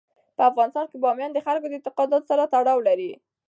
[0.35, 3.11] په افغانستان کې بامیان د خلکو د اعتقاداتو سره تړاو لري.